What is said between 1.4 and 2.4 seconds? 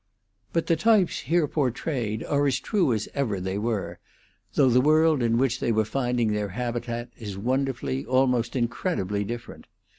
portrayed